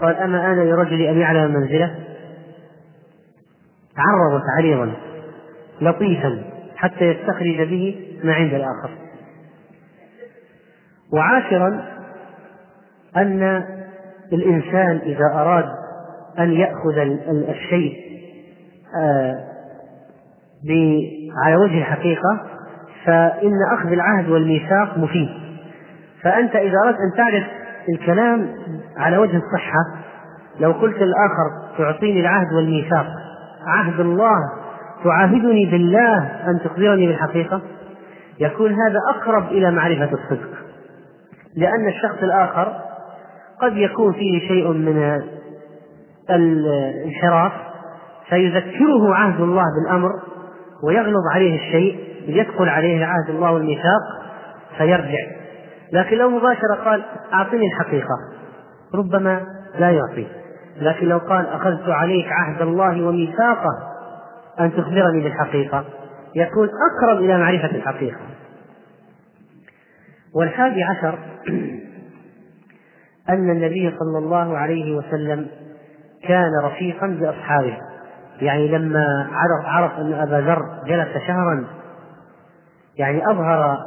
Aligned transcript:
قال 0.00 0.16
أما 0.16 0.52
أنا 0.52 0.60
لرجل 0.60 1.00
أن 1.00 1.18
يعلم 1.18 1.54
منزله؟ 1.54 1.94
عرض 3.96 4.42
تعريضا 4.56 4.92
لطيفا 5.80 6.42
حتى 6.76 7.04
يستخرج 7.04 7.68
به 7.68 8.16
ما 8.24 8.34
عند 8.34 8.54
الآخر. 8.54 8.90
وعاشرا 11.12 11.84
أن 13.16 13.64
الإنسان 14.32 14.96
إذا 14.96 15.32
أراد 15.32 15.64
أن 16.38 16.52
يأخذ 16.52 16.98
الشيء 17.48 18.06
آه، 19.02 19.46
على 21.44 21.56
وجه 21.56 21.78
الحقيقة 21.78 22.46
فإن 23.04 23.52
أخذ 23.72 23.92
العهد 23.92 24.28
والميثاق 24.28 24.98
مفيد. 24.98 25.28
فأنت 26.22 26.56
إذا 26.56 26.74
أردت 26.86 26.98
أن 26.98 27.16
تعرف 27.16 27.44
الكلام 27.88 28.48
على 28.96 29.18
وجه 29.18 29.36
الصحة 29.36 29.78
لو 30.60 30.72
قلت 30.72 30.96
الآخر 30.96 31.76
تعطيني 31.78 32.20
العهد 32.20 32.52
والميثاق 32.52 33.06
عهد 33.66 34.00
الله 34.00 34.36
تعاهدني 35.04 35.66
بالله 35.66 36.18
أن 36.50 36.60
تخبرني 36.64 37.06
بالحقيقة؟ 37.06 37.60
يكون 38.40 38.72
هذا 38.72 38.98
أقرب 39.14 39.46
إلى 39.46 39.70
معرفة 39.70 40.10
الصدق. 40.12 40.48
لأن 41.56 41.88
الشخص 41.88 42.22
الآخر 42.22 42.72
قد 43.60 43.76
يكون 43.76 44.12
فيه 44.12 44.48
شيء 44.48 44.68
من 44.68 45.22
الانحراف 46.30 47.52
فيذكره 48.28 49.14
عهد 49.14 49.40
الله 49.40 49.64
بالأمر 49.80 50.10
ويغلظ 50.82 51.22
عليه 51.34 51.56
الشيء 51.56 51.98
يدخل 52.26 52.68
عليه 52.68 53.04
عهد 53.04 53.30
الله 53.30 53.52
والميثاق 53.52 54.02
فيرجع. 54.78 55.26
لكن 55.92 56.16
لو 56.16 56.30
مباشرة 56.30 56.74
قال 56.84 57.02
أعطني 57.34 57.66
الحقيقة. 57.66 58.16
ربما 58.94 59.46
لا 59.78 59.90
يعطي. 59.90 60.26
لكن 60.80 61.06
لو 61.06 61.18
قال 61.18 61.46
أخذت 61.46 61.88
عليك 61.88 62.26
عهد 62.28 62.62
الله 62.62 63.02
وميثاقه 63.06 63.78
أن 64.60 64.72
تخبرني 64.72 65.22
بالحقيقة 65.22 65.84
يكون 66.34 66.68
أقرب 66.68 67.18
إلى 67.18 67.38
معرفة 67.38 67.76
الحقيقة. 67.76 68.20
والحادي 70.34 70.82
عشر 70.82 71.18
أن 73.28 73.50
النبي 73.50 73.94
صلى 73.98 74.18
الله 74.18 74.58
عليه 74.58 74.96
وسلم 74.96 75.46
كان 76.22 76.50
رفيقا 76.64 77.06
بأصحابه 77.06 77.76
يعني 78.40 78.68
لما 78.68 79.28
عرف 79.32 79.66
عرف 79.66 79.98
أن 79.98 80.12
أبا 80.12 80.46
ذر 80.46 80.62
جلس 80.86 81.22
شهرا 81.26 81.64
يعني 82.98 83.30
أظهر 83.30 83.78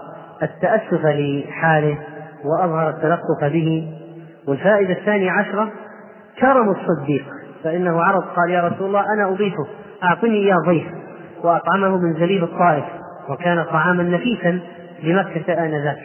التأسف 0.44 1.06
لحاله 1.06 1.98
وأظهر 2.46 2.90
التلطف 2.90 3.44
به 3.54 3.99
والفائدة 4.48 4.94
الثانية 4.94 5.32
عشرة 5.32 5.72
كرم 6.40 6.70
الصديق. 6.70 7.26
فإنه 7.64 8.02
عرض 8.02 8.24
قال 8.24 8.50
يا 8.50 8.68
رسول 8.68 8.88
الله 8.88 9.14
أنا 9.14 9.30
أضيفه 9.30 9.68
أعطني 10.04 10.38
إياه 10.38 10.58
ضيف 10.68 10.86
وأطعمه 11.44 11.98
من 11.98 12.14
زبيب 12.14 12.44
الطائف 12.44 12.84
وكان 13.30 13.64
طعاما 13.64 14.04
نفيسا 14.04 14.60
لمكة 15.04 15.54
آنذاك. 15.66 16.00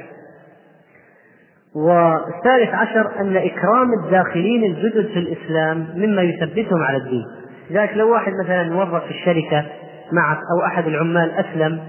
والثالث 1.77 2.74
عشر 2.74 3.20
أن 3.20 3.36
إكرام 3.36 3.88
الداخلين 4.05 4.64
الجدد 4.64 5.06
في 5.06 5.18
الإسلام 5.18 5.86
مما 5.96 6.22
يثبتهم 6.22 6.82
على 6.82 6.96
الدين. 6.96 7.24
لذلك 7.70 7.96
لو 7.96 8.12
واحد 8.12 8.32
مثلا 8.44 8.70
موظف 8.70 9.05
في 9.05 9.10
الشركة 9.10 9.64
معك 10.12 10.38
أو 10.56 10.66
أحد 10.66 10.86
العمال 10.86 11.30
أسلم 11.30 11.80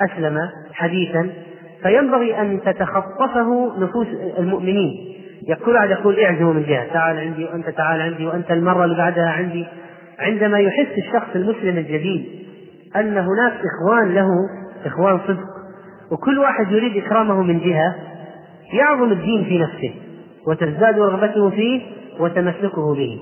أسلم 0.00 0.38
حديثا 0.72 1.30
فينبغي 1.82 2.40
أن 2.40 2.60
تتخطفه 2.60 3.78
نفوس 3.78 4.06
المؤمنين. 4.38 5.13
يقول 5.48 5.74
واحد 5.74 5.90
يقول 5.90 6.20
اعزموا 6.20 6.52
من 6.52 6.62
جهة 6.62 6.92
تعال 6.92 7.18
عندي 7.18 7.44
وأنت 7.44 7.68
تعال 7.68 8.00
عندي 8.00 8.26
وأنت 8.26 8.50
المرة 8.50 8.84
اللي 8.84 8.96
بعدها 8.96 9.28
عندي. 9.28 9.66
عندما 10.18 10.58
يحس 10.58 10.98
الشخص 10.98 11.28
المسلم 11.34 11.78
الجديد 11.78 12.26
أن 12.96 13.18
هناك 13.18 13.52
إخوان 13.52 14.14
له 14.14 14.28
إخوان 14.84 15.18
صدق 15.26 15.54
وكل 16.10 16.38
واحد 16.38 16.72
يريد 16.72 17.04
إكرامه 17.04 17.42
من 17.42 17.58
جهة 17.60 17.94
يعظم 18.72 19.12
الدين 19.12 19.44
في 19.44 19.58
نفسه 19.58 19.94
وتزداد 20.46 20.98
رغبته 20.98 21.50
فيه 21.50 21.82
وتمسكه 22.20 22.94
به. 22.94 23.20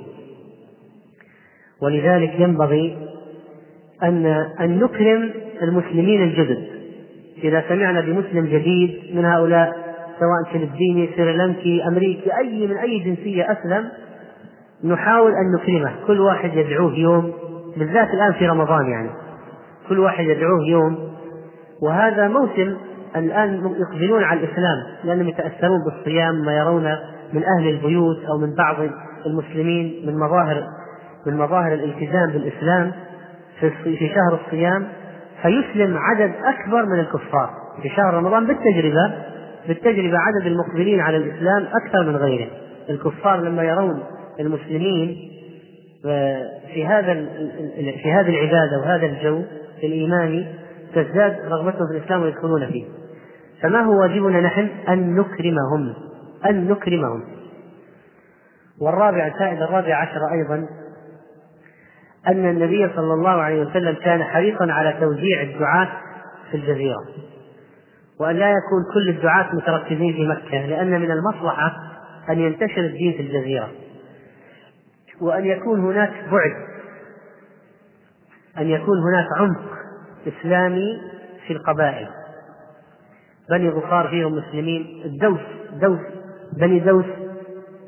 ولذلك 1.82 2.40
ينبغي 2.40 2.96
أن 4.02 4.26
أن 4.60 4.78
نكرم 4.78 5.30
المسلمين 5.62 6.22
الجدد. 6.22 6.66
إذا 7.44 7.64
سمعنا 7.68 8.00
بمسلم 8.00 8.46
جديد 8.46 9.00
من 9.14 9.24
هؤلاء 9.24 9.91
سواء 10.22 10.52
فلبيني 10.52 11.10
سريلانكي 11.16 11.84
أمريكي 11.88 12.30
أي 12.38 12.66
من 12.66 12.76
أي 12.76 12.98
جنسية 12.98 13.52
أسلم 13.52 13.88
نحاول 14.84 15.32
أن 15.32 15.52
نكرمه. 15.54 15.92
كل 16.06 16.20
واحد 16.20 16.54
يدعوه 16.54 16.92
يوم 16.94 17.32
بالذات 17.76 18.08
الآن 18.10 18.32
في 18.32 18.46
رمضان 18.46 18.86
يعني. 18.86 19.10
كل 19.88 19.98
واحد 19.98 20.24
يدعوه 20.24 20.66
يوم. 20.68 20.98
وهذا 21.82 22.28
موسم 22.28 22.76
الآن 23.16 23.74
يقبلون 23.80 24.24
على 24.24 24.40
الإسلام 24.40 24.76
لأنهم 25.04 25.28
يتأثرون 25.28 25.78
بالصيام 25.84 26.44
ما 26.44 26.56
يرون 26.56 26.84
من 27.32 27.42
أهل 27.58 27.68
البيوت 27.68 28.24
أو 28.24 28.38
من 28.38 28.54
بعض 28.54 28.76
المسلمين 29.26 30.06
من 30.06 30.18
مظاهر 30.18 30.64
من 31.26 31.36
مظاهر 31.36 31.72
الالتزام 31.72 32.30
بالإسلام 32.30 32.92
في 33.84 34.08
شهر 34.08 34.40
الصيام. 34.46 34.88
فيسلم 35.42 35.96
عدد 35.96 36.32
أكبر 36.44 36.86
من 36.86 37.00
الكفار. 37.00 37.50
في 37.82 37.88
شهر 37.88 38.14
رمضان 38.14 38.46
بالتجربة 38.46 39.12
بالتجربة 39.68 40.18
عدد 40.18 40.46
المقبلين 40.46 41.00
على 41.00 41.16
الإسلام 41.16 41.66
أكثر 41.82 42.04
من 42.04 42.16
غيره. 42.16 42.50
الكفار 42.90 43.40
لما 43.40 43.62
يرون 43.62 44.02
المسلمين 44.40 45.28
في 46.74 46.86
هذا 46.86 47.14
في 47.76 48.12
هذه 48.12 48.28
العبادة 48.28 48.78
وهذا 48.80 49.06
الجو 49.06 49.42
الإيماني 49.82 50.46
تزداد 50.94 51.36
رغبتهم 51.48 51.86
في 51.86 51.96
الإسلام 51.98 52.22
ويدخلون 52.22 52.66
فيه. 52.66 52.84
فما 53.62 53.80
هو 53.80 54.00
واجبنا 54.00 54.40
نحن؟ 54.40 54.68
أن 54.88 55.14
نكرمهم. 55.14 55.94
أن 56.50 56.68
نكرمهم. 56.68 57.24
والرابع 58.80 59.26
الفائدة 59.26 59.64
الرابعة 59.64 59.96
عشر 59.96 60.20
أيضا 60.32 60.66
أن 62.28 62.50
النبي 62.50 62.88
صلى 62.96 63.14
الله 63.14 63.30
عليه 63.30 63.62
وسلم 63.62 63.94
كان 63.94 64.22
حريصا 64.24 64.72
على 64.72 64.94
توزيع 65.00 65.42
الدعاة 65.42 65.88
في 66.50 66.56
الجزيرة. 66.56 67.04
وأن 68.22 68.36
لا 68.36 68.50
يكون 68.50 68.84
كل 68.94 69.08
الدعاة 69.08 69.54
متركزين 69.54 70.12
في 70.12 70.26
مكة 70.26 70.66
لأن 70.66 71.00
من 71.00 71.10
المصلحة 71.10 71.72
أن 72.30 72.38
ينتشر 72.38 72.80
الدين 72.80 73.12
في 73.12 73.20
الجزيرة 73.20 73.68
وأن 75.20 75.44
يكون 75.44 75.80
هناك 75.80 76.10
بعد 76.10 76.52
أن 78.58 78.70
يكون 78.70 78.98
هناك 78.98 79.26
عمق 79.38 79.78
إسلامي 80.26 81.00
في 81.46 81.52
القبائل. 81.52 82.08
بني 83.50 83.68
غفار 83.68 84.08
فيهم 84.08 84.32
مسلمين 84.32 85.02
الدوس 85.04 85.40
دوس 85.80 86.00
بني 86.60 86.80
دوس 86.80 87.06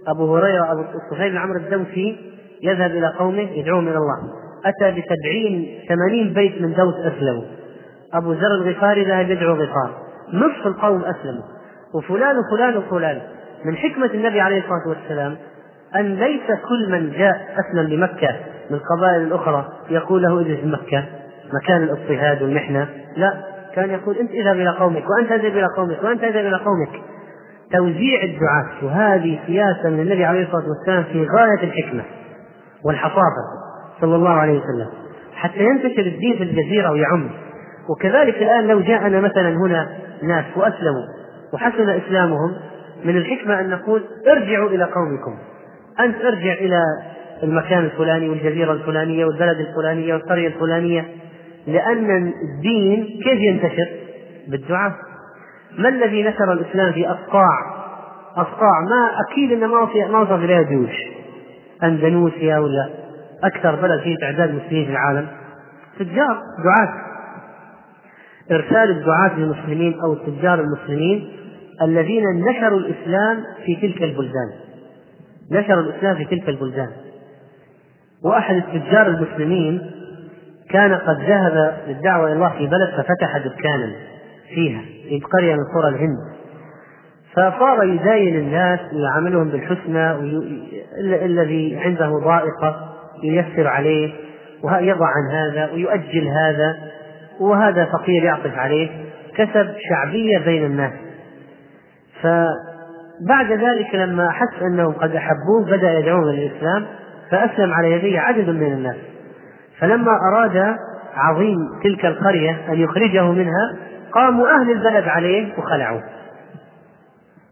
أبو 0.08 0.36
هريرة 0.36 0.72
أبو 0.72 0.80
الصهيب 0.80 1.32
بن 1.32 1.38
عمرو 1.38 1.56
الدوسي 1.56 2.16
يذهب 2.62 2.90
إلى 2.90 3.06
قومه 3.18 3.40
يدعوهم 3.40 3.88
إلى 3.88 3.96
الله. 3.96 4.18
أتى 4.64 5.00
بسبعين 5.00 5.80
ثمانين 5.88 6.34
بيت 6.34 6.62
من 6.62 6.74
دوس 6.74 6.94
أسلموا. 6.94 7.44
أبو 8.12 8.32
ذر 8.32 8.54
الغفاري 8.54 9.04
ذهب 9.04 9.30
يدعو 9.30 9.54
غفار. 9.54 10.03
نصف 10.32 10.66
القوم 10.66 11.04
أسلموا. 11.04 11.42
وفلان 11.94 12.36
وفلان 12.38 12.76
وفلان. 12.76 13.20
من 13.64 13.76
حكمة 13.76 14.10
النبي 14.14 14.40
عليه 14.40 14.58
الصلاة 14.58 14.88
والسلام 14.88 15.36
أن 15.96 16.14
ليس 16.14 16.46
كل 16.68 16.92
من 16.92 17.10
جاء 17.10 17.54
أسلم 17.58 17.86
بمكة 17.86 18.36
من 18.70 18.76
القبائل 18.76 19.22
الأخرى 19.22 19.68
يقول 19.90 20.22
له 20.22 20.40
اجلس 20.40 20.64
مكة. 20.64 21.04
مكان 21.62 21.82
الاضطهاد 21.82 22.42
والمحنة. 22.42 22.88
لا 23.16 23.34
كان 23.74 23.90
يقول 23.90 24.16
أنت 24.16 24.30
اذهب 24.30 24.56
إلى 24.56 24.70
قومك 24.70 25.02
وأنت 25.10 25.32
اذهب 25.32 25.56
إلى 25.56 25.66
قومك 25.76 26.04
وأنت 26.04 26.24
اذهب 26.24 26.46
إلى 26.46 26.56
قومك. 26.56 27.02
توزيع 27.72 28.22
الدعاة. 28.22 28.84
وهذه 28.84 29.38
سياسة 29.46 29.88
من 29.90 30.00
النبي 30.00 30.24
عليه 30.24 30.42
الصلاة 30.42 30.64
والسلام 30.68 31.04
في 31.04 31.26
غاية 31.38 31.62
الحكمة 31.62 32.02
والحصافة 32.84 33.44
صلى 34.00 34.16
الله 34.16 34.30
عليه 34.30 34.58
وسلم. 34.58 34.88
حتى 35.34 35.64
ينتشر 35.64 36.02
الدين 36.06 36.36
في 36.36 36.42
الجزيرة 36.42 36.90
ويعم. 36.90 37.30
وكذلك 37.90 38.36
الآن 38.36 38.66
لو 38.66 38.80
جاءنا 38.80 39.20
مثلا 39.20 39.48
هنا 39.48 39.88
ناس 40.22 40.44
وأسلموا 40.56 41.04
وحسن 41.52 41.88
إسلامهم 41.88 42.56
من 43.04 43.16
الحكمة 43.16 43.60
أن 43.60 43.70
نقول 43.70 44.02
ارجعوا 44.28 44.68
إلى 44.68 44.84
قومكم. 44.84 45.38
أنت 46.00 46.24
ارجع 46.24 46.52
إلى 46.52 46.82
المكان 47.42 47.84
الفلاني 47.84 48.28
والجزيرة 48.28 48.72
الفلانية 48.72 49.24
والبلد 49.24 49.58
الفلانية 49.58 50.14
والقرية 50.14 50.48
الفلانية 50.48 51.08
لأن 51.66 52.32
الدين 52.42 53.04
كيف 53.04 53.40
ينتشر؟ 53.40 53.88
بالدعاء. 54.48 54.92
ما 55.78 55.88
الذي 55.88 56.22
نشر 56.22 56.52
الإسلام 56.52 56.92
في 56.92 57.06
أصقاع؟ 57.06 57.74
أصقاع 58.36 58.80
ما 58.90 59.10
أكيد 59.28 59.52
أن 59.52 59.68
ما 59.68 59.88
ما 60.10 60.18
وصل 60.18 60.44
إليها 60.44 60.62
جيوش. 60.62 60.96
أندونيسيا 61.82 62.58
ولا 62.58 62.90
أكثر 63.44 63.74
بلد 63.74 64.00
فيه 64.00 64.16
تعداد 64.16 64.54
مسلمين 64.54 64.84
في 64.84 64.90
العالم. 64.90 65.26
تجار 65.98 66.38
دعاة. 66.64 67.13
إرسال 68.50 68.90
الدعاة 68.90 69.38
للمسلمين 69.38 70.00
أو 70.00 70.12
التجار 70.12 70.60
المسلمين 70.60 71.28
الذين 71.82 72.24
نشروا 72.24 72.78
الإسلام 72.78 73.44
في 73.66 73.76
تلك 73.76 74.02
البلدان. 74.02 74.50
نشر 75.50 75.80
الإسلام 75.80 76.16
في 76.16 76.24
تلك 76.24 76.48
البلدان. 76.48 76.88
وأحد 78.24 78.54
التجار 78.54 79.06
المسلمين 79.06 79.90
كان 80.70 80.94
قد 80.94 81.20
ذهب 81.20 81.76
للدعوة 81.88 82.26
إلى 82.26 82.34
الله 82.34 82.48
في 82.48 82.66
بلد 82.66 82.90
ففتح 82.96 83.38
دكانا 83.38 83.92
فيها 84.54 84.80
في 85.08 85.20
قرية 85.20 85.54
من 85.54 85.64
قرى 85.74 85.88
الهند. 85.88 86.18
فصار 87.32 87.84
يزاين 87.84 88.36
الناس 88.36 88.80
ويعاملهم 88.92 89.48
بالحسنى 89.48 90.12
الذي 91.24 91.76
عنده 91.76 92.08
ضائقة 92.24 92.94
ييسر 93.22 93.66
عليه 93.66 94.12
ويضع 94.62 95.06
عن 95.06 95.30
هذا 95.32 95.72
ويؤجل 95.72 96.28
هذا. 96.28 96.76
وهذا 97.40 97.84
فقير 97.84 98.24
يعطف 98.24 98.58
عليه 98.58 98.88
كسب 99.36 99.74
شعبية 99.88 100.38
بين 100.38 100.64
الناس. 100.64 100.92
فبعد 102.22 103.52
ذلك 103.52 103.94
لما 103.94 104.28
أحس 104.28 104.62
أنهم 104.62 104.92
قد 104.92 105.16
أحبوه 105.16 105.64
بدأ 105.66 105.98
يدعوهم 105.98 106.28
إلى 106.28 106.46
الإسلام 106.46 106.86
فأسلم 107.30 107.74
على 107.74 107.92
يديه 107.92 108.20
عدد 108.20 108.48
من 108.48 108.72
الناس. 108.72 108.96
فلما 109.78 110.12
أراد 110.32 110.76
عظيم 111.14 111.56
تلك 111.84 112.06
القرية 112.06 112.60
أن 112.68 112.80
يخرجه 112.80 113.32
منها 113.32 113.76
قاموا 114.12 114.46
أهل 114.48 114.70
البلد 114.70 115.08
عليه 115.08 115.58
وخلعوه. 115.58 116.02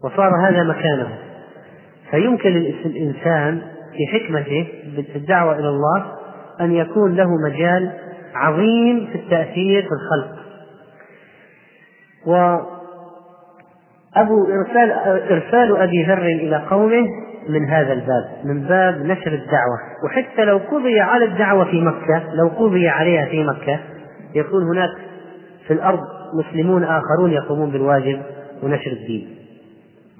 وصار 0.03 0.31
هذا 0.47 0.63
مكانه. 0.63 1.07
فيمكن 2.11 2.49
للإنسان 2.49 3.61
في 3.91 4.19
حكمته 4.19 4.67
بالدعوة 4.97 5.53
إلى 5.53 5.69
الله 5.69 6.05
أن 6.61 6.71
يكون 6.71 7.15
له 7.15 7.27
مجال 7.47 7.91
عظيم 8.35 9.07
في 9.11 9.15
التأثير 9.15 9.81
في 9.81 9.89
الخلق. 10.01 10.43
وأبو 12.25 12.65
إرسال 14.45 14.91
إرسال 15.31 15.77
أبي 15.77 16.03
ذر 16.03 16.25
إلى 16.25 16.57
قومه 16.69 17.07
من 17.49 17.69
هذا 17.69 17.93
الباب 17.93 18.29
من 18.43 18.61
باب 18.61 19.05
نشر 19.05 19.33
الدعوة. 19.33 19.77
وحتى 20.05 20.45
لو 20.45 20.57
قضي 20.57 20.99
على 20.99 21.25
الدعوة 21.25 21.65
في 21.65 21.81
مكة 21.81 22.33
لو 22.33 22.47
قضي 22.47 22.89
عليها 22.89 23.25
في 23.25 23.43
مكة 23.43 23.79
يكون 24.35 24.63
هناك 24.63 24.89
في 25.67 25.73
الأرض 25.73 25.99
مسلمون 26.33 26.83
آخرون 26.83 27.31
يقومون 27.31 27.71
بالواجب 27.71 28.21
ونشر 28.63 28.91
الدين. 28.91 29.35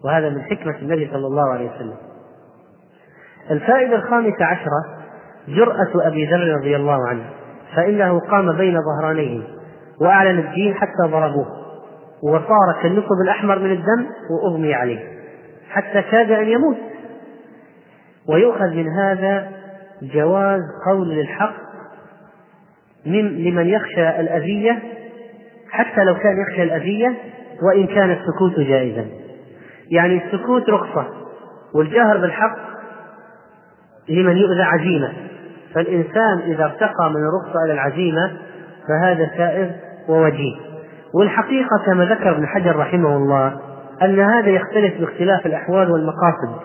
وهذا 0.05 0.29
من 0.29 0.41
حكمة 0.41 0.75
النبي 0.81 1.09
صلى 1.13 1.27
الله 1.27 1.53
عليه 1.53 1.69
وسلم. 1.69 1.95
الفائدة 3.51 3.95
الخامسة 3.95 4.45
عشرة 4.45 4.85
جرأة 5.47 6.07
أبي 6.07 6.25
ذر 6.25 6.55
رضي 6.59 6.75
الله 6.75 7.07
عنه. 7.07 7.25
فإنه 7.75 8.19
قام 8.19 8.57
بين 8.57 8.77
ظهرانيهم 8.81 9.43
وأعلن 10.01 10.39
الدين 10.39 10.73
حتى 10.75 11.11
ضربوه 11.11 11.47
وصار 12.23 12.81
كالنقب 12.81 13.21
الأحمر 13.23 13.59
من 13.59 13.71
الدم 13.71 14.05
وأغمي 14.31 14.73
عليه 14.73 14.99
حتى 15.69 16.01
كاد 16.01 16.31
أن 16.31 16.47
يموت. 16.47 16.77
ويؤخذ 18.29 18.69
من 18.69 18.87
هذا 18.87 19.51
جواز 20.01 20.61
قول 20.85 21.09
للحق 21.09 21.53
من 23.05 23.43
لمن 23.43 23.67
يخشى 23.67 24.09
الأذية 24.09 24.79
حتى 25.71 26.03
لو 26.03 26.15
كان 26.15 26.41
يخشى 26.41 26.63
الأذية 26.63 27.15
وإن 27.63 27.87
كان 27.87 28.11
السكوت 28.11 28.59
جائزا. 28.59 29.05
يعني 29.91 30.25
السكوت 30.25 30.69
رخصة 30.69 31.07
والجهر 31.75 32.17
بالحق 32.17 32.57
لمن 34.09 34.37
يؤذى 34.37 34.61
عزيمة. 34.61 35.13
فالإنسان 35.75 36.39
إذا 36.39 36.63
ارتقى 36.65 37.09
من 37.09 37.21
الرخصة 37.29 37.63
إلى 37.65 37.73
العزيمة 37.73 38.31
فهذا 38.87 39.29
سائر 39.37 39.71
ووجيه 40.09 40.55
والحقيقة 41.13 41.83
كما 41.85 42.05
ذكر 42.05 42.31
ابن 42.31 42.47
حجر 42.47 42.75
رحمه 42.75 43.17
الله 43.17 43.59
أن 44.01 44.19
هذا 44.19 44.49
يختلف 44.49 44.99
باختلاف 44.99 45.45
الأحوال 45.45 45.91
والمقاصد. 45.91 46.59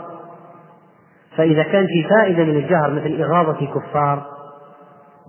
فإذا 1.37 1.63
كان 1.63 1.87
في 1.87 2.09
فائدة 2.11 2.45
من 2.45 2.57
الجهر 2.57 2.91
مثل 2.91 3.23
إغاظة 3.23 3.61
الكفار 3.61 4.27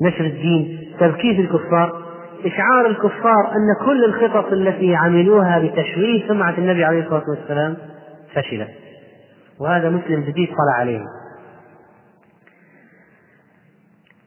نشر 0.02 0.26
الدين 0.26 0.94
تبكيت 1.00 1.40
الكفار 1.40 2.02
إشعار 2.46 2.86
الكفار 2.86 3.52
أن 3.52 3.86
كل 3.86 4.04
الخطط 4.04 4.52
التي 4.52 4.96
عملوها 4.96 5.60
بتشويه 5.60 6.28
سمعة 6.28 6.58
النبي 6.58 6.84
عليه 6.84 7.04
الصلاة 7.04 7.24
والسلام 7.30 7.78
فشلت. 8.34 8.70
وهذا 9.60 9.90
مسلم 9.90 10.22
جديد 10.22 10.48
طلع 10.48 10.80
عليه. 10.80 11.02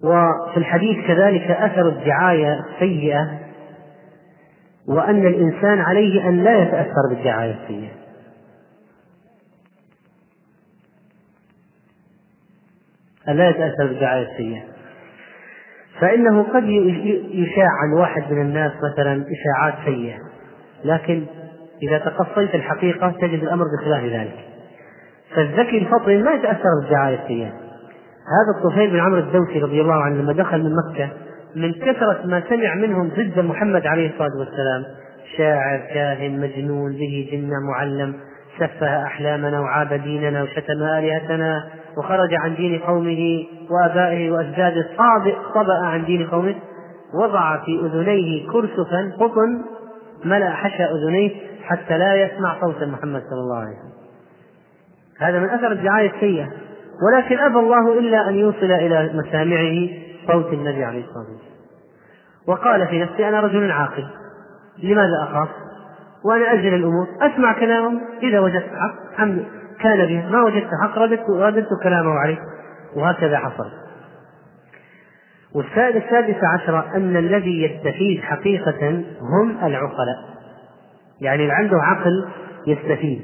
وفي 0.03 0.57
الحديث 0.57 1.07
كذلك 1.07 1.51
أثر 1.51 1.89
الدعاية 1.89 2.61
السيئة 2.61 3.39
وأن 4.89 5.27
الإنسان 5.27 5.79
عليه 5.79 6.29
أن 6.29 6.45
لا 6.45 6.63
يتأثر 6.63 7.09
بالدعاية 7.11 7.59
السيئة. 7.63 7.93
أن 13.29 13.37
لا 13.37 13.49
يتأثر 13.49 13.87
بالدعاية 13.87 14.33
السيئة. 14.33 14.63
فإنه 16.01 16.43
قد 16.43 16.65
يشاع 17.33 17.69
عن 17.83 17.93
واحد 17.93 18.33
من 18.33 18.43
الناس 18.43 18.73
مثلا 18.93 19.13
إشاعات 19.13 19.75
سيئة 19.85 20.19
لكن 20.85 21.27
إذا 21.83 21.99
تقصيت 21.99 22.55
الحقيقة 22.55 23.11
تجد 23.21 23.43
الأمر 23.43 23.65
بخلاف 23.65 24.05
ذلك. 24.05 24.45
فالذكي 25.35 25.79
الفطن 25.79 26.25
ما 26.25 26.33
يتأثر 26.33 26.69
بالدعاية 26.83 27.23
السيئة. 27.23 27.62
هذا 28.23 28.59
الطفيل 28.59 28.91
بن 28.91 29.01
عمرو 29.01 29.19
الدوسي 29.19 29.59
رضي 29.59 29.81
الله 29.81 30.03
عنه 30.03 30.23
لما 30.23 30.33
دخل 30.33 30.63
من 30.63 30.77
مكة 30.77 31.09
من 31.57 31.73
كثرة 31.73 32.21
ما 32.25 32.43
سمع 32.49 32.75
منهم 32.75 33.09
ضد 33.09 33.39
محمد 33.39 33.87
عليه 33.87 34.11
الصلاة 34.11 34.39
والسلام. 34.39 34.85
شاعر 35.37 35.79
كاهن 35.79 36.41
مجنون 36.41 36.93
به 36.93 37.29
جنة 37.33 37.55
معلم 37.71 38.15
سفه 38.59 39.03
أحلامنا 39.03 39.61
وعاب 39.61 39.93
ديننا 39.93 40.43
وشتم 40.43 40.83
آلهتنا 40.83 41.65
وخرج 41.99 42.35
عن 42.35 42.55
دين 42.55 42.79
قومه 42.79 43.45
وآبائه 43.71 44.31
وأجداده 44.31 44.87
صبأ 45.55 45.87
عن 45.87 46.05
دين 46.05 46.27
قومه. 46.27 46.55
وضع 47.15 47.65
في 47.65 47.81
أذنيه 47.87 48.49
كرسفا 48.49 49.13
قطن 49.21 49.63
ملأ 50.25 50.51
حشى 50.51 50.85
أذنيه 50.85 51.31
حتى 51.63 51.99
لا 51.99 52.15
يسمع 52.15 52.61
صوت 52.61 52.83
محمد 52.83 53.23
صلى 53.31 53.41
الله 53.41 53.57
عليه 53.57 53.77
وسلم. 53.77 53.93
هذا 55.19 55.39
من 55.39 55.49
أثر 55.49 55.73
الدعاية 55.73 56.11
السيئة. 56.15 56.49
ولكن 57.07 57.39
أبى 57.39 57.59
الله 57.59 57.99
إلا 57.99 58.29
أن 58.29 58.35
يوصل 58.35 58.73
إلى 58.73 59.11
مسامعه 59.15 59.89
صوت 60.27 60.53
النبي 60.53 60.85
عليه 60.85 61.05
الصلاة 61.05 61.19
والسلام. 61.19 61.53
وقال 62.47 62.87
في 62.87 63.03
نفسي 63.03 63.29
أنا 63.29 63.41
رجل 63.41 63.71
عاقل 63.71 64.07
لماذا 64.83 65.23
أخاف؟ 65.23 65.49
وأنا 66.25 66.53
أجل 66.53 66.75
الأمور 66.75 67.07
أسمع 67.21 67.53
كلامهم 67.53 68.01
إذا 68.23 68.41
وجدت 68.41 68.71
حق 68.71 69.17
حمد 69.17 69.45
كان 69.81 70.07
به 70.07 70.31
ما 70.31 70.45
وجدت 70.45 70.69
حق 70.83 70.99
رددت 70.99 71.31
رددت 71.31 71.69
كلامه 71.83 72.11
عليه. 72.11 72.39
وهكذا 72.97 73.39
حصل. 73.39 73.71
والفائدة 75.55 75.99
السادسة 75.99 76.49
عشرة 76.49 76.87
أن 76.97 77.17
الذي 77.17 77.63
يستفيد 77.63 78.21
حقيقة 78.21 79.05
هم 79.21 79.51
العقلاء. 79.63 80.19
يعني 81.21 81.43
اللي 81.43 81.55
عنده 81.55 81.77
عقل 81.77 82.29
يستفيد. 82.67 83.23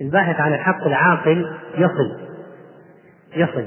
الباحث 0.00 0.40
عن 0.40 0.54
الحق 0.54 0.86
العاقل 0.86 1.52
يصل. 1.74 2.27
يصل. 3.36 3.66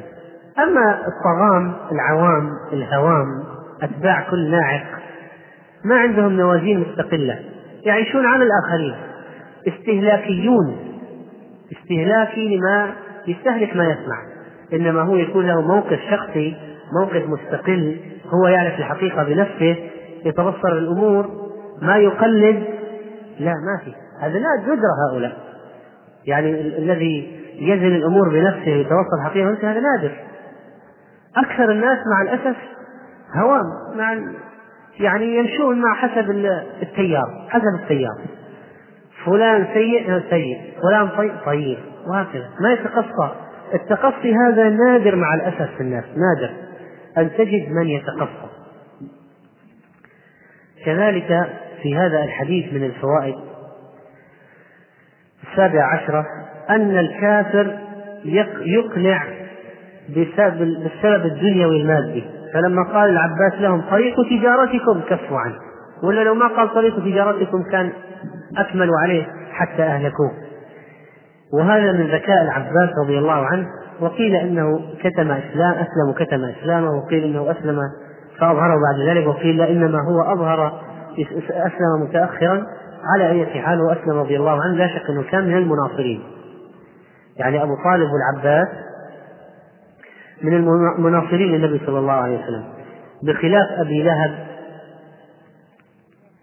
أما 0.60 1.02
الطغام 1.08 1.74
العوام 1.92 2.50
الهوام 2.74 3.44
أتباع 3.82 4.30
كل 4.30 4.52
ناعق 4.52 4.86
ما 5.86 5.96
عندهم 5.96 6.38
موازين 6.38 6.80
مستقلة. 6.80 7.40
يعيشون 7.86 8.26
على 8.26 8.44
الآخرين. 8.44 8.96
استهلاكيون. 9.68 10.76
استهلاكي 11.72 12.58
لما 12.58 12.94
يستهلك 13.28 13.76
ما 13.76 13.84
يسمع 13.84 14.18
إنما 14.74 15.02
هو 15.02 15.16
يكون 15.16 15.48
له 15.48 15.62
موقف 15.62 16.00
شخصي 16.12 16.56
موقف 16.94 17.28
مستقل. 17.28 17.98
هو 18.26 18.48
يعرف 18.48 18.80
الحقيقة 18.80 19.24
بنفسه 19.24 19.76
يتبصر 20.26 20.72
الأمور. 20.72 21.30
ما 21.82 21.98
يقلد 21.98 22.64
لا 23.40 23.54
ما 23.54 23.86
في. 23.86 23.94
هذا 24.22 24.40
لا 24.40 24.48
ندرة 24.64 25.12
هؤلاء. 25.12 25.38
يعني 26.26 26.52
الذي 26.62 27.41
يزن 27.56 27.96
الأمور 27.96 28.30
بنفسه 28.30 28.72
يتوصل 28.72 29.22
الحقيقة 29.22 29.72
هذا 29.72 29.80
نادر. 29.80 30.12
أكثر 31.38 31.72
الناس 31.72 31.98
مع 32.08 32.22
الأسف 32.22 32.56
هوام 33.36 33.66
مع 33.96 34.18
يعني 35.00 35.36
يمشون 35.36 35.82
مع 35.82 35.94
حسب 35.94 36.32
التيار 36.82 37.48
حسب 37.50 37.82
التيار. 37.82 38.22
فلان 39.26 39.68
سيء 39.74 40.22
سيء. 40.30 40.74
فلان 40.84 41.10
طيب 41.18 41.34
طيب. 41.46 41.78
وهكذا. 42.08 42.50
ما 42.62 42.74
يتقصى. 42.74 43.32
التقصي 43.74 44.36
هذا 44.36 44.70
نادر 44.70 45.16
مع 45.16 45.34
الأسف 45.34 45.76
في 45.78 45.82
الناس 45.82 46.04
نادر. 46.04 46.54
أن 47.18 47.32
تجد 47.38 47.72
من 47.72 47.88
يتقصى. 47.88 48.52
كذلك 50.86 51.50
في 51.82 51.96
هذا 51.96 52.24
الحديث 52.24 52.74
من 52.74 52.84
الفوائد 52.84 53.36
السابعة 55.52 55.96
عشرة 55.96 56.26
أن 56.72 56.98
الكافر 56.98 57.78
يقنع 58.66 59.24
بالسبب 60.10 61.26
الدنيوي 61.26 61.82
المادي 61.82 62.24
فلما 62.54 62.84
قال 62.94 63.10
العباس 63.10 63.62
لهم 63.62 63.82
طريق 63.82 64.16
تجارتكم 64.30 65.02
كفوا 65.10 65.40
عنه. 65.40 65.56
ولا 66.04 66.24
لو 66.24 66.36
ما 66.36 66.48
قال 66.48 66.74
طريق 66.74 67.06
تجارتكم 67.06 67.64
كان 67.72 67.92
أكملوا 68.58 69.00
عليه 69.00 69.24
حتى 69.52 69.84
أهلكوه. 69.84 70.32
وهذا 71.54 71.92
من 71.92 72.08
ذكاء 72.08 72.44
العباس 72.44 72.90
رضي 73.04 73.18
الله 73.18 73.46
عنه. 73.46 73.68
وقيل 74.00 74.36
إنه 74.36 74.82
كتم 75.04 75.32
اسلام 75.32 75.72
أسلم 75.72 76.10
وكتم 76.10 76.46
إسلامه. 76.46 76.92
وقيل 76.98 77.24
إنه 77.24 77.52
أسلم 77.52 77.80
فأظهره 78.40 78.76
بعد 78.82 79.08
ذلك. 79.08 79.28
وقيل 79.28 79.62
إنما 79.62 79.98
هو 80.10 80.34
أظهر 80.34 80.82
أسلم 81.50 82.10
متاخرا 82.10 82.64
على 83.14 83.30
اي 83.30 83.46
حال 83.46 83.82
وأسلم 83.82 84.20
رضي 84.20 84.38
الله 84.38 84.62
عنه. 84.62 84.76
لا 84.76 84.88
شك 84.88 85.10
إنه 85.10 85.24
كان 85.32 85.48
من 85.48 85.58
المناصرين. 85.58 86.22
يعني 87.38 87.64
أبو 87.64 87.76
طالب 87.76 88.10
والعباس 88.12 88.68
من 90.42 90.54
المناصرين 90.54 91.52
للنبي 91.52 91.86
صلى 91.86 92.00
الله 92.00 92.14
عليه 92.14 92.44
وسلم 92.44 92.64
بخلاف 93.24 93.70
أبي 93.80 94.04
لهب 94.04 94.48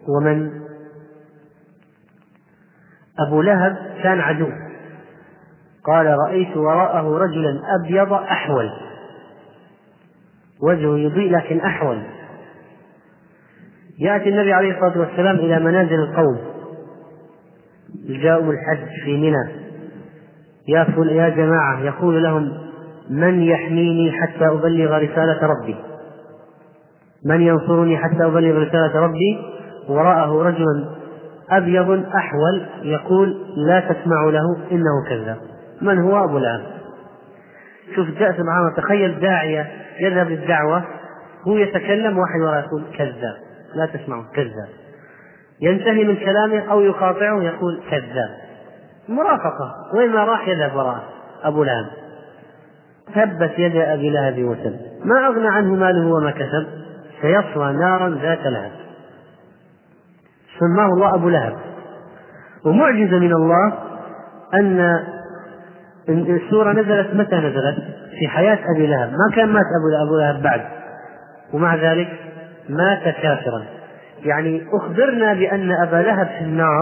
ومن 0.07 0.51
أبو 3.27 3.41
لهب 3.41 3.77
كان 4.03 4.19
عدو. 4.19 4.49
قال 5.83 6.15
رأيت 6.27 6.57
وراءه 6.57 7.17
رجلا 7.17 7.61
أبيض 7.75 8.13
أحول 8.13 8.69
وجهه 10.61 10.97
يضيء 10.97 11.31
لكن 11.31 11.59
أحول. 11.59 12.03
يأتي 13.99 14.29
النبي 14.29 14.53
عليه 14.53 14.71
الصلاة 14.71 14.99
والسلام 14.99 15.35
إلى 15.35 15.59
منازل 15.59 15.99
القوم 15.99 16.39
جاءوا 18.05 18.53
الحج 18.53 18.87
في 19.03 19.17
منى. 19.17 19.68
يا 20.69 20.87
يا 21.11 21.29
جماعة 21.29 21.79
يقول 21.81 22.23
لهم 22.23 22.51
من 23.09 23.41
يحميني 23.41 24.11
حتى 24.11 24.47
أبلغ 24.47 24.97
رسالة 24.97 25.47
ربي؟ 25.47 25.75
من 27.25 27.41
ينصرني 27.41 27.97
حتى 27.97 28.25
أبلغ 28.25 28.67
رسالة 28.67 28.99
ربي؟ 28.99 29.39
وراءه 29.89 30.43
رجل 30.43 30.85
أبيض 31.49 32.05
أحول 32.15 32.65
يقول 32.83 33.37
لا 33.55 33.79
تسمعوا 33.79 34.31
له 34.31 34.57
إنه 34.71 35.09
كذاب. 35.09 35.37
من 35.81 35.99
هو؟ 35.99 36.23
أبو 36.23 36.37
العام. 36.37 36.61
شوف 37.95 38.07
جاء 38.19 38.31
سبحان 38.31 38.73
تخيل 38.77 39.19
داعية 39.19 39.67
يذهب 39.99 40.29
للدعوة 40.29 40.83
هو 41.47 41.57
يتكلم 41.57 42.17
واحد 42.17 42.41
وراء 42.41 42.65
يقول 42.65 42.83
كذاب. 42.97 43.35
لا 43.75 43.85
تسمعوا 43.85 44.23
كذاب. 44.33 44.69
ينتهي 45.61 46.03
من 46.03 46.15
كلامه 46.15 46.59
أو 46.71 46.81
يقاطعه 46.81 47.43
يقول 47.43 47.81
كذاب. 47.91 48.48
مرافقة. 49.09 49.75
وين 49.93 50.11
ما 50.11 50.23
راح 50.23 50.47
يذهب 50.47 50.75
وراءه. 50.75 51.03
أبو 51.43 51.63
لهب. 51.63 51.85
تبت 53.15 53.59
يد 53.59 53.75
أبي 53.75 54.09
لهب 54.09 54.43
وتب 54.43 54.75
ما 55.05 55.27
أغنى 55.27 55.47
عنه 55.47 55.75
ماله 55.75 56.07
وما 56.07 56.31
كسب. 56.31 56.67
سيصلى 57.21 57.73
نارا 57.73 58.09
ذات 58.09 58.45
لهب. 58.45 58.71
سماه 60.59 60.85
الله 60.85 61.15
أبو 61.15 61.29
لهب. 61.29 61.57
ومعجزة 62.65 63.19
من 63.19 63.33
الله 63.33 63.73
أن 64.53 64.99
السورة 66.09 66.71
نزلت 66.71 67.13
متى 67.13 67.35
نزلت؟ 67.35 67.75
في 68.19 68.27
حياة 68.27 68.59
أبي 68.75 68.87
لهب. 68.87 69.11
ما 69.11 69.35
كان 69.35 69.49
مات 69.49 69.65
أبو 70.07 70.19
لهب 70.19 70.41
بعد. 70.41 70.61
ومع 71.53 71.75
ذلك 71.75 72.19
مات 72.69 73.03
كافرا. 73.03 73.63
يعني 74.23 74.67
أخبرنا 74.73 75.33
بأن 75.33 75.71
أبا 75.71 75.95
لهب 75.95 76.27
في 76.27 76.41
النار 76.41 76.81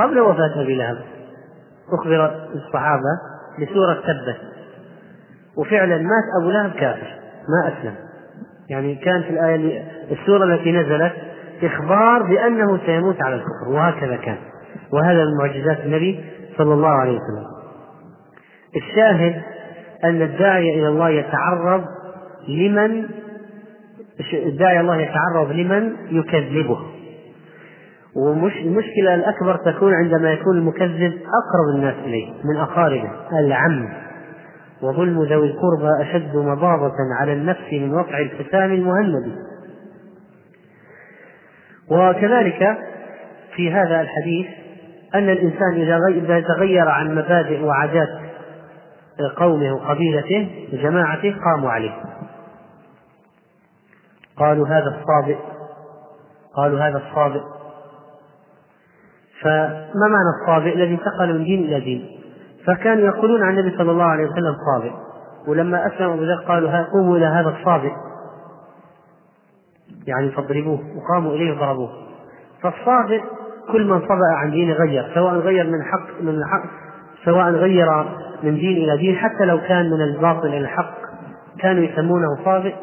قبل 0.00 0.20
وفاة 0.20 0.62
أبي 0.62 0.74
لهب 0.74 0.98
أخبر 1.92 2.48
الصحابة 2.54 3.18
بسورة 3.58 3.94
تبت 3.94 4.40
وفعلا 5.56 5.96
مات 5.96 6.24
أبو 6.42 6.50
لهب 6.50 6.70
كافر 6.70 7.14
ما 7.48 7.68
أسلم. 7.68 7.94
يعني 8.68 8.94
كان 8.94 9.22
في 9.22 9.30
الآية 9.30 9.84
السورة 10.10 10.44
التي 10.44 10.72
نزلت 10.72 11.12
إخبار 11.62 12.22
بأنه 12.22 12.78
سيموت 12.86 13.22
على 13.22 13.34
الكفر 13.34 13.68
وهكذا 13.68 14.16
كان. 14.16 14.36
وهذا 14.92 15.24
من 15.24 15.36
معجزات 15.42 15.80
النبي 15.84 16.24
صلى 16.58 16.74
الله 16.74 16.88
عليه 16.88 17.12
وسلم. 17.12 17.46
الشاهد 18.76 19.42
أن 20.04 20.22
الداعية 20.22 20.78
إلى 20.80 20.88
الله 20.88 21.08
يتعرض 21.10 21.84
لمن 22.48 23.08
داعي 24.58 24.80
الله 24.80 24.96
يتعرض 24.96 25.50
لمن 25.50 25.96
يكذبه. 26.10 26.78
ومش 28.16 28.52
المشكلة 28.56 29.14
الأكبر 29.14 29.56
تكون 29.56 29.94
عندما 29.94 30.32
يكون 30.32 30.58
المكذب 30.58 31.12
أقرب 31.12 31.76
الناس 31.76 31.94
إليه 31.94 32.32
من 32.44 32.56
أقاربه 32.56 33.10
العم. 33.32 33.88
وظلم 34.82 35.22
ذوي 35.22 35.46
القربى 35.46 36.02
أشد 36.02 36.36
مضاضة 36.36 36.96
على 37.20 37.32
النفس 37.32 37.72
من 37.72 37.94
وقع 37.94 38.18
الختام 38.18 38.72
المهند. 38.72 39.36
وكذلك 41.90 42.78
في 43.56 43.72
هذا 43.72 44.00
الحديث 44.00 44.46
أن 45.14 45.30
الإنسان 45.30 45.74
إذا 46.08 46.40
تغير 46.40 46.88
عن 46.88 47.14
مبادئ 47.14 47.62
وعادات 47.62 48.08
قومه 49.36 49.72
وقبيلته 49.72 50.68
وجماعته 50.72 51.36
قاموا 51.44 51.70
عليه. 51.70 51.92
قالوا 54.36 54.68
هذا 54.68 55.00
الصابئ 55.00 55.38
قالوا 56.56 56.80
هذا 56.80 57.02
الصابئ. 57.08 57.59
فما 59.42 60.08
معنى 60.08 60.30
الصابئ؟ 60.40 60.74
الذي 60.74 60.94
انتقل 60.94 61.38
من 61.38 61.44
دين 61.44 61.64
إلى 61.64 61.80
دين. 61.80 62.08
فكانوا 62.66 63.04
يقولون 63.04 63.42
عن 63.42 63.58
النبي 63.58 63.76
صلى 63.76 63.90
الله 63.90 64.04
عليه 64.04 64.24
وسلم 64.24 64.54
صابئ. 64.74 64.92
ولما 65.48 65.86
أسلموا 65.86 66.16
بذلك 66.16 66.48
قالوا 66.48 66.82
قوموا 66.82 67.16
إلى 67.16 67.26
هذا 67.26 67.48
الصابئ. 67.48 67.92
يعني 70.06 70.30
فاضربوه 70.30 70.80
وقاموا 70.96 71.32
إليه 71.32 71.56
وضربوه. 71.56 71.90
فالصابئ 72.62 73.20
كل 73.72 73.84
من 73.84 74.00
صبأ 74.00 74.34
عن 74.36 74.50
دين 74.50 74.72
غير 74.72 75.10
سواء 75.14 75.34
غير 75.34 75.66
من 75.66 75.82
حق 75.82 76.22
من 76.22 76.28
الحق 76.28 76.70
سواء 77.24 77.50
غير 77.50 77.86
من 78.42 78.54
دين 78.54 78.76
إلى 78.84 78.96
دين 78.96 79.16
حتى 79.16 79.44
لو 79.44 79.60
كان 79.60 79.90
من 79.90 80.00
الباطل 80.00 80.48
إلى 80.48 80.58
الحق. 80.58 80.94
كانوا 81.58 81.84
يسمونه 81.84 82.44
صابئ. 82.44 82.74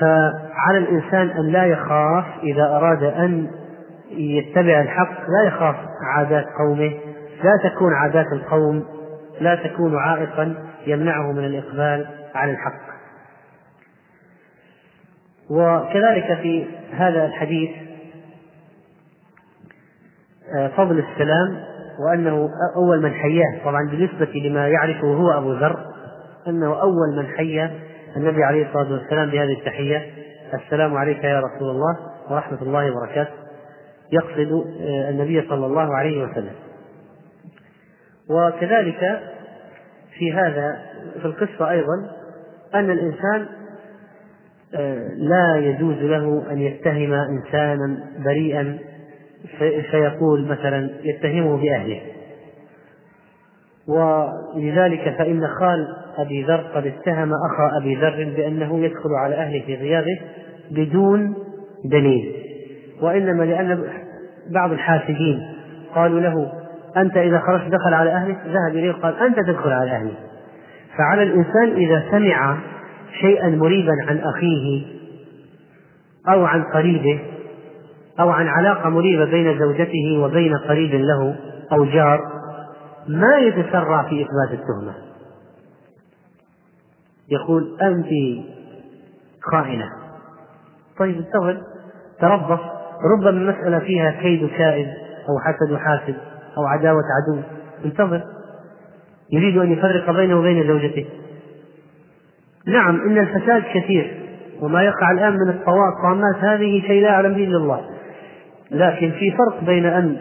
فعلى 0.00 0.78
الإنسان 0.78 1.28
أن 1.28 1.52
لا 1.52 1.64
يخاف 1.64 2.24
إذا 2.42 2.76
أراد 2.76 3.02
أن 3.02 3.50
يتبع 4.10 4.80
الحق 4.80 5.20
لا 5.30 5.48
يخاف 5.48 5.76
عادات 6.14 6.46
قومه 6.58 6.92
لا 7.44 7.70
تكون 7.70 7.94
عادات 7.94 8.26
القوم 8.32 8.84
لا 9.40 9.54
تكون 9.54 9.96
عائقا 9.96 10.54
يمنعه 10.86 11.32
من 11.32 11.44
الإقبال 11.44 12.06
على 12.34 12.50
الحق. 12.50 12.88
وكذلك 15.50 16.38
في 16.42 16.66
هذا 16.92 17.26
الحديث 17.26 17.70
آه، 20.56 20.68
فضل 20.68 20.98
السلام 20.98 21.64
وأنه 22.06 22.48
أول 22.76 23.02
من 23.02 23.14
حياه 23.14 23.64
طبعا 23.64 23.88
بالنسبة 23.90 24.28
لما 24.34 24.68
يعرفه 24.68 25.06
هو 25.06 25.30
أبو 25.30 25.52
ذر 25.52 25.86
أنه 26.46 26.82
أول 26.82 27.16
من 27.16 27.26
حيا 27.26 27.70
النبي 28.16 28.44
عليه 28.44 28.66
الصلاة 28.66 28.92
والسلام 28.92 29.30
بهذه 29.30 29.52
التحية. 29.58 30.06
السلام 30.54 30.96
عليك 30.96 31.24
يا 31.24 31.40
رسول 31.40 31.70
الله 31.70 31.96
ورحمة 32.30 32.62
الله 32.62 32.90
وبركاته. 32.90 33.47
يقصد 34.12 34.66
آه، 34.80 35.10
النبي 35.10 35.48
صلى 35.48 35.66
الله 35.66 35.96
عليه 35.96 36.22
وسلم. 36.22 36.54
وكذلك 38.30 39.20
في 40.18 40.32
هذا 40.32 40.78
في 41.20 41.24
القصة 41.24 41.70
أيضا 41.70 42.10
أن 42.74 42.90
الإنسان 42.90 43.46
آه، 44.74 45.08
لا 45.16 45.56
يجوز 45.56 45.96
له 45.96 46.42
أن 46.50 46.58
يتهم 46.58 47.12
إنسانا 47.12 48.04
بريئا 48.24 48.78
فيقول 49.90 50.46
مثلا 50.46 50.90
يتهمه 51.02 51.56
بأهله. 51.56 52.00
ولذلك 53.88 55.14
فإن 55.18 55.46
خال 55.46 55.86
أبي 56.16 56.42
ذر 56.42 56.70
قد 56.74 56.86
اتهم 56.86 57.32
أخا 57.32 57.76
أبي 57.80 57.94
ذر 57.94 58.34
بأنه 58.36 58.78
يدخل 58.84 59.10
على 59.24 59.34
أهله 59.34 59.62
في 59.66 59.74
غيابه 59.74 60.20
بدون 60.70 61.34
دليل. 61.84 62.37
وإنما 63.02 63.44
لأن 63.44 63.84
بعض 64.50 64.72
الحاسدين 64.72 65.54
قالوا 65.94 66.20
له 66.20 66.52
أنت 66.96 67.16
إذا 67.16 67.38
خرجت 67.38 67.72
دخل 67.72 67.94
على 67.94 68.12
أهلك 68.12 68.38
ذهب 68.46 68.76
إليه 68.76 68.90
وقال 68.90 69.16
أنت 69.16 69.36
تدخل 69.36 69.70
على 69.70 69.90
أهلي. 69.90 70.12
فعلى 70.98 71.22
الإنسان 71.22 71.72
إذا 71.76 72.04
سمع 72.10 72.58
شيئا 73.20 73.48
مريبا 73.48 73.92
عن 74.08 74.18
أخيه 74.18 74.86
أو 76.28 76.44
عن 76.44 76.62
قريبه 76.62 77.20
أو 78.20 78.30
عن 78.30 78.46
علاقة 78.46 78.88
مريبة 78.88 79.24
بين 79.24 79.58
زوجته 79.58 80.18
وبين 80.22 80.56
قريب 80.56 80.94
له 80.94 81.36
أو 81.72 81.84
جار 81.84 82.20
ما 83.08 83.38
يتسرع 83.38 84.02
في 84.02 84.22
إثبات 84.22 84.60
التهمة. 84.60 84.94
يقول 87.30 87.76
أنت 87.82 88.08
خائنة. 89.52 89.86
طيب 90.98 91.16
انتظر 91.16 91.62
تربص. 92.20 92.77
ربما 93.04 93.30
المسألة 93.30 93.78
فيها 93.78 94.10
كيد 94.10 94.48
كائد 94.48 94.86
أو 95.28 95.38
حسد 95.38 95.76
حاسد 95.76 96.14
أو 96.56 96.66
عداوة 96.66 97.02
عدو. 97.16 97.42
انتظر. 97.84 98.22
يريد 99.32 99.56
أن 99.56 99.72
يفرق 99.72 100.10
بينه 100.10 100.38
وبين 100.38 100.66
زوجته. 100.66 101.06
نعم 102.66 103.00
إن 103.00 103.18
الفساد 103.18 103.62
كثير 103.74 104.14
وما 104.60 104.82
يقع 104.82 105.10
الآن 105.10 105.32
من 105.32 105.48
الطامات 105.48 106.36
هذه 106.40 106.82
شيء 106.86 107.02
لا 107.02 107.08
يعلم 107.08 107.34
به 107.34 107.44
إلا 107.44 107.56
الله. 107.56 107.80
لكن 108.70 109.10
في 109.10 109.30
فرق 109.30 109.64
بين 109.64 109.86
أن 109.86 110.16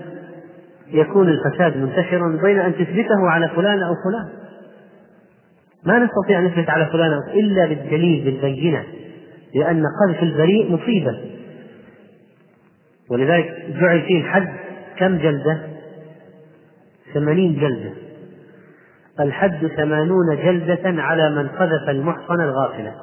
يكون 0.92 1.30
الفساد 1.30 1.78
منتشرا 1.78 2.40
بين 2.42 2.60
أن 2.60 2.74
تثبته 2.74 3.30
على 3.30 3.48
فلان 3.48 3.80
أو 3.84 3.94
فلان. 4.06 4.30
ما 5.86 6.00
نستطيع 6.00 6.40
أن 6.40 6.46
نثبت 6.46 6.70
على 6.70 6.86
فلان 6.86 7.12
إلا 7.34 7.66
بالدليل 7.66 8.26
بالبينة 8.26 8.84
لأن 9.56 9.84
قذف 10.02 10.24
البريء 10.24 10.72
مصيبة. 10.72 11.37
ولذلك 13.12 13.66
جعل 13.82 14.02
فيه 14.02 14.22
الحد 14.22 14.50
كم 14.98 15.18
جلدة؟ 15.18 15.60
ثمانين 17.14 17.60
جلدة. 17.60 17.92
الحد 19.20 19.68
ثمانون 19.68 20.36
جلدة 20.36 21.02
على 21.02 21.30
من 21.30 21.48
قذف 21.48 21.90
المحصن 21.90 22.42
الغافلة. 22.42 22.94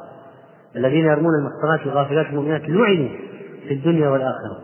الذين 0.76 1.04
يرمون 1.04 1.32
المحصنات 1.34 1.86
الغافلات 1.86 2.26
المؤمنات 2.26 2.62
لعنوا 2.68 3.08
في 3.68 3.74
الدنيا 3.74 4.08
والآخرة. 4.08 4.58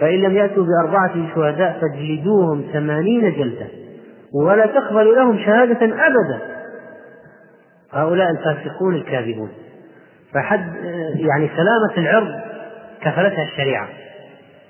فإن 0.00 0.18
لم 0.18 0.36
يأتوا 0.36 0.64
بأربعة 0.64 1.34
شهداء 1.34 1.80
فاجلدوهم 1.80 2.64
ثمانين 2.72 3.32
جلدة. 3.32 3.66
ولا 4.34 4.66
تقبل 4.66 5.14
لهم 5.14 5.38
شهادة 5.38 5.84
أبدا. 5.84 6.38
هؤلاء 7.92 8.30
الفاسقون 8.30 8.94
الكاذبون. 8.94 9.50
فحد 10.34 10.74
يعني 11.14 11.50
سلامة 11.56 12.08
العرض 12.08 12.40
كفلتها 13.00 13.42
الشريعة. 13.42 13.88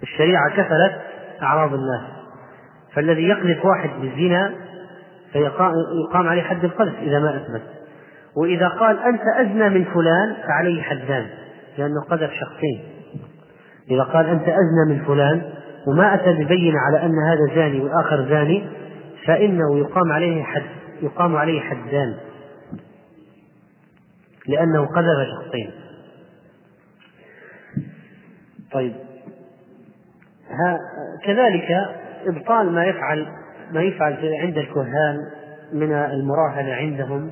الشريعة 0.03 0.51
كفلت 0.51 1.01
أعراض 1.43 1.75
الناس. 1.75 2.03
فالذي 2.95 3.23
يقذف 3.23 3.65
واحد 3.65 3.91
بالزنا 4.01 4.55
فيقام 5.33 6.29
عليه 6.29 6.43
حد 6.43 6.65
القذف 6.65 6.95
إذا 6.99 7.19
ما 7.19 7.37
أثبت. 7.37 7.63
وإذا 8.37 8.69
قال 8.69 8.99
أنت 8.99 9.23
أزنى 9.41 9.69
من 9.69 9.85
فلان 9.85 10.37
فعليه 10.49 10.83
حدان 10.83 11.27
لأنه 11.79 12.01
قذف 12.11 12.31
شخصين. 12.33 12.83
إذا 13.91 14.03
قال 14.03 14.27
أنت 14.27 14.43
أزنى 14.43 14.89
من 14.89 15.05
فلان 15.05 15.43
وما 15.87 16.15
أتى 16.15 16.33
ببينة 16.33 16.79
على 16.79 17.07
أن 17.07 17.15
هذا 17.29 17.55
زاني 17.55 17.81
والآخر 17.81 18.29
زاني 18.29 18.69
فإنه 19.27 19.79
يقام 19.79 20.13
عليه 20.13 20.43
حد 20.43 20.63
يقام 21.03 21.37
عليه 21.37 21.61
حدان. 21.61 22.15
لأنه 24.49 24.87
قذف 24.87 25.29
شخصين. 25.37 25.71
طيب. 28.73 28.93
كذلك 31.25 31.69
إبطال 32.27 32.73
ما 32.73 32.85
يفعل 32.85 33.27
ما 33.73 33.83
يفعل 33.83 34.17
عند 34.43 34.59
الكهان 34.59 35.17
من 35.73 35.93
المراهنة 35.93 36.73
عندهم 36.73 37.31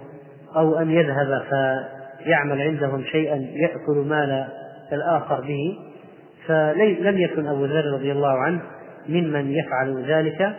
أو 0.57 0.79
أن 0.79 0.91
يذهب 0.91 1.43
فيعمل 1.49 2.61
عندهم 2.61 3.03
شيئا 3.05 3.37
يأكل 3.37 4.09
مال 4.09 4.47
الآخر 4.93 5.41
به. 5.41 5.79
فلم 6.47 7.19
يكن 7.19 7.47
أبو 7.47 7.65
ذر 7.65 7.85
رضي 7.95 8.13
الله 8.13 8.39
عنه 8.39 8.61
ممن 9.09 9.51
يفعل 9.51 10.05
ذلك. 10.09 10.57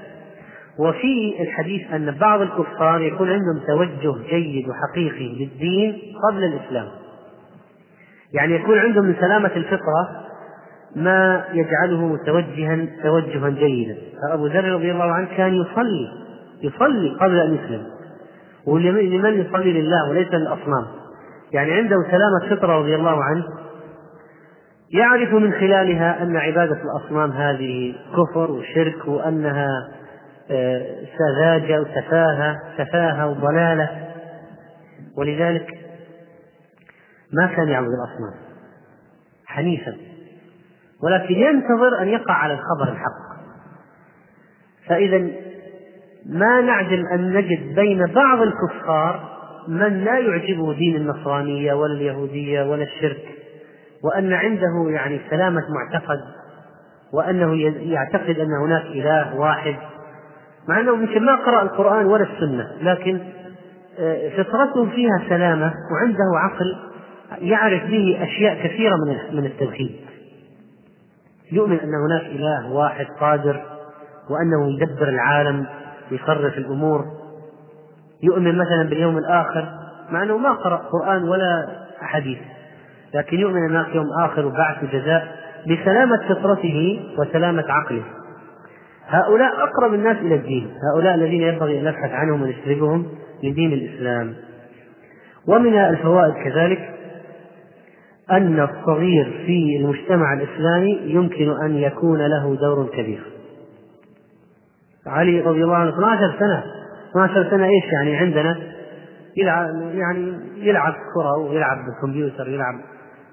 وفي 0.80 1.42
الحديث 1.42 1.94
أن 1.94 2.12
بعض 2.12 2.42
الكفار 2.42 3.02
يكون 3.02 3.30
عندهم 3.30 3.66
توجه 3.68 4.30
جيد 4.30 4.66
وحقيقي 4.70 5.36
للدين 5.40 5.98
قبل 6.30 6.44
الإسلام. 6.44 6.88
يعني 8.34 8.56
يكون 8.56 8.80
عندهم 8.80 9.06
من 9.06 9.16
سلامة 9.20 9.52
الفطرة 9.56 10.31
ما 10.96 11.46
يجعله 11.54 12.06
متوجها 12.06 12.88
توجها 13.04 13.50
جيدا. 13.50 13.98
فأبو 14.22 14.48
ذر 14.48 14.64
رضي 14.64 14.92
الله 14.92 15.12
عنه 15.12 15.28
كان 15.38 15.54
يصلي 15.54 16.08
يصلي 16.64 17.10
قبل 17.20 17.40
أن 17.40 17.54
يسلم. 17.54 17.84
ولمن 18.66 19.42
يصلي 19.42 19.82
لله 19.82 20.10
وليس 20.10 20.34
للأصنام. 20.34 20.86
يعني 21.54 21.74
عنده 21.74 21.96
سلامة 22.12 22.56
فطرة 22.56 22.80
رضي 22.80 22.96
الله 22.96 23.24
عنه. 23.24 23.44
يعرف 24.94 25.34
من 25.34 25.52
خلالها 25.52 26.24
أن 26.24 26.38
عبادة 26.38 26.78
الأصنام 26.82 27.32
هذه 27.32 27.96
كفر 28.12 28.52
وشرك 28.52 29.08
وأنها 29.08 29.68
آه، 30.52 30.86
سذاجة 31.18 31.82
وسفاهة 31.82 32.56
سفاهة 32.78 33.28
وضلالة. 33.28 33.90
ولذلك 35.18 35.68
ما 37.34 37.48
كان 37.48 37.68
يعبد 37.68 37.88
الأصنام. 37.88 38.34
حنيفا. 39.46 40.11
ولكن 41.04 41.34
ينتظر 41.34 42.02
أن 42.02 42.08
يقع 42.08 42.34
على 42.34 42.54
الخبر 42.54 42.92
الحق. 42.92 43.32
فإذا 44.88 45.28
ما 46.26 46.62
نعجل 46.62 47.08
أن 47.08 47.34
نجد 47.34 47.76
بين 47.76 48.06
بعض 48.06 48.42
الكفار 48.42 49.32
من 49.68 50.04
لا 50.04 50.18
يعجبه 50.20 50.74
دين 50.74 50.96
النصرانية 50.96 51.74
ولا 51.74 51.94
اليهودية 51.94 52.64
ولا 52.64 52.84
الشرك 52.84 53.26
وأن 54.04 54.34
عنده 54.34 54.90
يعني 54.90 55.20
سلامة 55.30 55.62
معتقد 55.70 56.20
وأنه 57.14 57.56
يعتقد 57.92 58.40
أن 58.40 58.54
هناك 58.64 58.86
إله 58.86 59.36
واحد 59.36 59.76
مع 60.70 60.80
أنه 60.80 60.94
يمكن 60.94 61.26
ما 61.26 61.36
قرأ 61.36 61.62
القرآن 61.62 62.06
ولا 62.06 62.24
السنة 62.24 62.68
لكن 62.82 63.20
آه، 64.00 64.30
فطرته 64.30 64.90
فيها 64.90 65.24
سلامة 65.30 65.74
وعنده 65.92 66.24
عقل 66.36 66.76
يعرف 67.42 67.84
به 67.84 68.20
أشياء 68.24 68.68
كثيرة 68.68 68.96
من 69.08 69.38
من 69.38 69.46
التوحيد. 69.46 70.11
يؤمن 71.52 71.80
أن 71.80 71.94
هناك 71.94 72.22
إله 72.22 72.72
واحد 72.72 73.06
قادر 73.20 73.62
وأنه 74.30 74.72
يدبر 74.74 75.10
العالم 75.10 75.66
يصرف 76.12 76.58
الأمور. 76.58 77.06
يؤمن 78.24 78.58
مثلا 78.58 78.84
باليوم 78.90 79.18
الآخر 79.18 79.70
مع 80.10 80.24
أنه 80.24 80.38
ما 80.38 80.52
قرأ 80.52 80.76
قرآن 80.76 81.24
ولا 81.24 81.68
حديث 82.02 82.38
لكن 83.14 83.40
يؤمن 83.40 83.58
أن 83.58 83.70
هناك 83.70 83.96
يوم 83.96 84.06
آخر 84.24 84.46
وبعث 84.46 84.84
وجزاء 84.84 85.36
بسلامة 85.68 86.18
فطرته 86.30 87.02
وسلامة 87.18 87.64
عقله. 87.70 88.04
هؤلاء 89.08 89.64
أقرب 89.64 89.94
الناس 89.94 90.18
إلى 90.18 90.36
الدين 90.36 90.74
هؤلاء 90.94 91.16
الذين 91.16 91.42
ينبغي 91.42 91.80
أن 91.80 91.84
نبحث 91.86 92.12
عنهم 92.12 92.42
ونجتنبهم 92.42 93.06
لدين 93.44 93.74
الإسلام. 93.74 94.34
ومن 95.48 95.78
الفوائد 95.78 96.34
كذلك 96.34 97.01
أن 98.32 98.60
الصغير 98.60 99.44
في 99.46 99.78
المجتمع 99.80 100.34
الإسلامي 100.34 101.00
يمكن 101.04 101.62
أن 101.64 101.76
يكون 101.76 102.20
له 102.20 102.56
دور 102.56 102.90
كبير. 102.94 103.24
علي 105.08 105.42
رضي 105.42 105.64
الله 105.64 105.76
عنه 105.76 105.90
12 105.90 106.40
سنة. 106.40 106.64
12 107.12 107.50
سنة 107.50 107.66
إيش 107.66 107.94
يعني 107.94 108.18
عندنا؟ 108.18 108.58
يلعب 109.38 109.70
يعني 109.94 110.34
يلعب 110.56 110.94
كرة 111.14 111.38
ويلعب 111.38 111.78
بالكمبيوتر 111.86 112.48
يلعب 112.48 112.76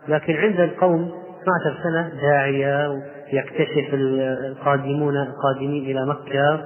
لكن 0.09 0.37
عند 0.37 0.61
القوم 0.61 1.11
12 1.43 1.83
سنة 1.83 2.13
داعية 2.23 2.89
ويكتشف 2.89 3.95
القادمون 3.95 5.15
القادمين 5.17 5.85
إلى 5.85 6.07
مكة 6.07 6.65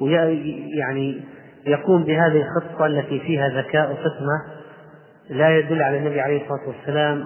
ويعني 0.00 1.20
يقوم 1.66 2.04
بهذه 2.04 2.42
الخطة 2.42 2.86
التي 2.86 3.20
فيها 3.20 3.48
ذكاء 3.48 3.92
وحكمة. 3.92 4.61
لا 5.32 5.58
يدل 5.58 5.82
على 5.82 5.98
النبي 5.98 6.20
عليه 6.20 6.42
الصلاة 6.42 6.68
والسلام 6.68 7.24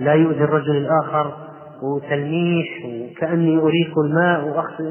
لا 0.00 0.12
يؤذي 0.12 0.44
الرجل 0.44 0.76
الآخر 0.76 1.32
وتلميح 1.82 2.66
وكأني 2.86 3.58
أريق 3.58 3.98
الماء 3.98 4.48
وأخذ 4.48 4.84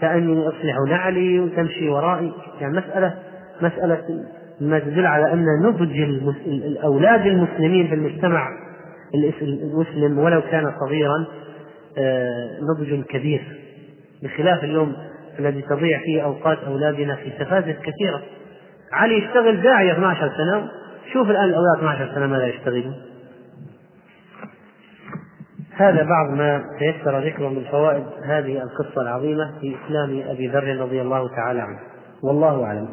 كأني 0.00 0.48
أصلح 0.48 0.76
نعلي 0.88 1.40
وتمشي 1.40 1.88
ورائي. 1.88 2.32
يعني 2.60 2.76
مسألة 2.76 3.14
مسألة 3.60 4.02
ما 4.60 4.78
تدل 4.78 5.06
على 5.06 5.32
أن 5.32 5.46
نضج 5.62 6.00
الأولاد 6.46 7.26
المسلمين 7.26 7.88
في 7.88 7.94
المجتمع 7.94 8.48
المسلم 9.42 10.18
ولو 10.18 10.42
كان 10.42 10.72
صغيرا 10.80 11.26
آه، 11.98 12.58
نضج 12.60 13.04
كبير. 13.04 13.42
بخلاف 14.22 14.64
اليوم 14.64 14.96
الذي 15.38 15.62
تضيع 15.62 15.98
فيه 15.98 16.22
أوقات 16.22 16.58
أولادنا 16.58 17.16
في 17.16 17.30
سفاسف 17.38 17.76
كثيرة. 17.82 18.22
علي 18.92 19.18
يشتغل 19.18 19.62
داعية 19.62 19.92
12 19.92 20.32
سنة 20.36 20.68
شوف 21.12 21.30
الآن 21.30 21.44
الأولاد 21.44 21.76
12 21.78 22.14
سنة 22.14 22.26
ماذا 22.26 22.46
يشتغلون 22.46 22.94
هذا 25.76 26.02
بعض 26.02 26.30
ما 26.30 26.64
تيسر 26.78 27.26
ذكره 27.26 27.48
من 27.48 27.64
فوائد 27.64 28.04
هذه 28.24 28.62
القصة 28.62 29.02
العظيمة 29.02 29.58
في 29.60 29.76
إسلام 29.76 30.22
أبي 30.28 30.48
ذر 30.48 30.76
رضي 30.76 31.02
الله 31.02 31.28
تعالى 31.28 31.60
عنه. 31.60 31.78
والله 32.22 32.64
أعلم. 32.64 32.88